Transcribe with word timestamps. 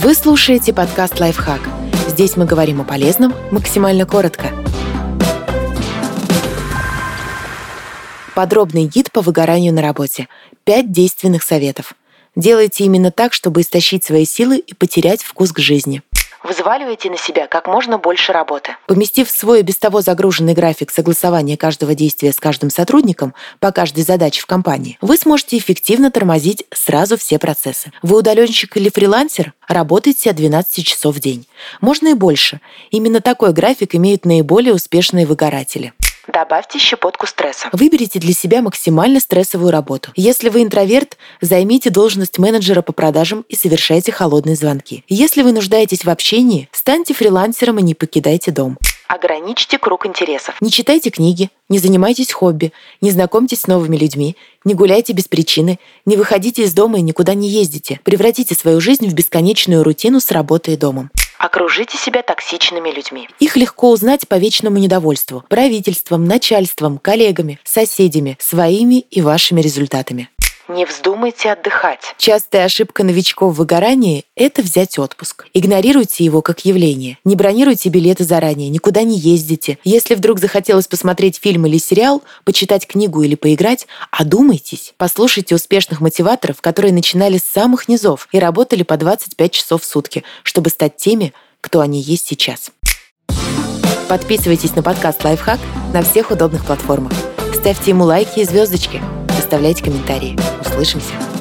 Вы 0.00 0.14
слушаете 0.14 0.72
подкаст 0.72 1.18
«Лайфхак». 1.18 1.60
Здесь 2.06 2.36
мы 2.36 2.44
говорим 2.44 2.80
о 2.80 2.84
полезном 2.84 3.34
максимально 3.50 4.06
коротко. 4.06 4.52
Подробный 8.36 8.84
гид 8.84 9.10
по 9.10 9.22
выгоранию 9.22 9.74
на 9.74 9.82
работе. 9.82 10.28
Пять 10.62 10.92
действенных 10.92 11.42
советов. 11.42 11.94
Делайте 12.36 12.84
именно 12.84 13.10
так, 13.10 13.32
чтобы 13.32 13.62
истощить 13.62 14.04
свои 14.04 14.24
силы 14.24 14.58
и 14.58 14.72
потерять 14.72 15.24
вкус 15.24 15.50
к 15.50 15.58
жизни. 15.58 16.02
Взваливайте 16.42 17.10
на 17.10 17.16
себя 17.16 17.46
как 17.46 17.66
можно 17.66 17.98
больше 17.98 18.32
работы. 18.32 18.76
Поместив 18.86 19.30
свой 19.30 19.62
без 19.62 19.76
того 19.76 20.00
загруженный 20.00 20.54
график 20.54 20.90
согласования 20.90 21.56
каждого 21.56 21.94
действия 21.94 22.32
с 22.32 22.40
каждым 22.40 22.70
сотрудником 22.70 23.34
по 23.60 23.72
каждой 23.72 24.04
задаче 24.04 24.40
в 24.42 24.46
компании, 24.46 24.98
вы 25.00 25.16
сможете 25.16 25.58
эффективно 25.58 26.10
тормозить 26.10 26.64
сразу 26.72 27.16
все 27.16 27.38
процессы. 27.38 27.92
Вы 28.02 28.18
удаленщик 28.18 28.76
или 28.76 28.88
фрилансер? 28.88 29.52
Работайте 29.66 30.30
от 30.30 30.36
12 30.36 30.86
часов 30.86 31.16
в 31.16 31.20
день. 31.20 31.46
Можно 31.80 32.08
и 32.08 32.14
больше. 32.14 32.60
Именно 32.90 33.20
такой 33.20 33.52
график 33.52 33.94
имеют 33.94 34.24
наиболее 34.24 34.74
успешные 34.74 35.26
выгоратели. 35.26 35.92
Добавьте 36.28 36.78
щепотку 36.78 37.26
стресса. 37.26 37.70
Выберите 37.72 38.18
для 38.18 38.34
себя 38.34 38.60
максимально 38.60 39.18
стрессовую 39.18 39.70
работу. 39.70 40.12
Если 40.14 40.50
вы 40.50 40.62
интроверт, 40.62 41.16
займите 41.40 41.88
должность 41.88 42.38
менеджера 42.38 42.82
по 42.82 42.92
продажам 42.92 43.46
и 43.48 43.56
совершайте 43.56 44.12
холодные 44.12 44.54
звонки. 44.54 45.04
Если 45.08 45.42
вы 45.42 45.52
нуждаетесь 45.52 46.04
в 46.04 46.10
общении, 46.10 46.68
станьте 46.70 47.14
фрилансером 47.14 47.78
и 47.78 47.82
не 47.82 47.94
покидайте 47.94 48.50
дом. 48.50 48.76
Ограничьте 49.08 49.78
круг 49.78 50.04
интересов. 50.04 50.56
Не 50.60 50.70
читайте 50.70 51.08
книги, 51.08 51.48
не 51.70 51.78
занимайтесь 51.78 52.30
хобби, 52.30 52.74
не 53.00 53.10
знакомьтесь 53.10 53.62
с 53.62 53.66
новыми 53.66 53.96
людьми, 53.96 54.36
не 54.64 54.74
гуляйте 54.74 55.14
без 55.14 55.28
причины, 55.28 55.78
не 56.04 56.18
выходите 56.18 56.62
из 56.64 56.74
дома 56.74 56.98
и 56.98 57.02
никуда 57.02 57.32
не 57.32 57.48
ездите. 57.48 58.00
Превратите 58.04 58.54
свою 58.54 58.82
жизнь 58.82 59.08
в 59.08 59.14
бесконечную 59.14 59.82
рутину 59.82 60.20
с 60.20 60.30
работой 60.30 60.74
и 60.74 60.76
домом. 60.76 61.10
Окружите 61.38 61.96
себя 61.96 62.22
токсичными 62.22 62.90
людьми. 62.90 63.28
Их 63.38 63.56
легко 63.56 63.90
узнать 63.90 64.26
по 64.26 64.34
вечному 64.34 64.78
недовольству 64.78 65.44
правительством, 65.48 66.24
начальством, 66.24 66.98
коллегами, 66.98 67.60
соседями, 67.64 68.36
своими 68.40 69.00
и 69.00 69.22
вашими 69.22 69.60
результатами. 69.60 70.28
Не 70.68 70.84
вздумайте 70.84 71.50
отдыхать. 71.50 72.14
Частая 72.18 72.66
ошибка 72.66 73.02
новичков 73.02 73.54
в 73.54 73.56
выгорании– 73.56 74.26
это 74.36 74.60
взять 74.60 74.98
отпуск. 74.98 75.46
Игнорируйте 75.54 76.24
его 76.24 76.42
как 76.42 76.66
явление. 76.66 77.16
Не 77.24 77.36
бронируйте 77.36 77.88
билеты 77.88 78.24
заранее, 78.24 78.68
никуда 78.68 79.02
не 79.02 79.18
ездите. 79.18 79.78
Если 79.82 80.14
вдруг 80.14 80.40
захотелось 80.40 80.86
посмотреть 80.86 81.38
фильм 81.38 81.64
или 81.64 81.78
сериал, 81.78 82.22
почитать 82.44 82.86
книгу 82.86 83.22
или 83.22 83.34
поиграть, 83.34 83.86
одумайтесь. 84.10 84.92
Послушайте 84.98 85.54
успешных 85.54 86.02
мотиваторов, 86.02 86.60
которые 86.60 86.92
начинали 86.92 87.38
с 87.38 87.44
самых 87.44 87.88
низов 87.88 88.28
и 88.32 88.38
работали 88.38 88.82
по 88.82 88.98
25 88.98 89.50
часов 89.50 89.82
в 89.82 89.86
сутки, 89.86 90.22
чтобы 90.42 90.68
стать 90.68 90.96
теми, 90.96 91.32
кто 91.62 91.80
они 91.80 91.98
есть 92.02 92.26
сейчас. 92.26 92.72
Подписывайтесь 94.06 94.76
на 94.76 94.82
подкаст 94.82 95.24
«Лайфхак» 95.24 95.60
на 95.94 96.02
всех 96.02 96.30
удобных 96.30 96.66
платформах. 96.66 97.12
Ставьте 97.54 97.90
ему 97.92 98.04
лайки 98.04 98.40
и 98.40 98.44
звездочки– 98.44 99.00
оставляйте 99.48 99.82
комментарии. 99.82 100.36
Услышимся! 100.60 101.37